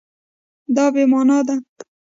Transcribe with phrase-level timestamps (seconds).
[0.75, 1.55] دا بې مانا ده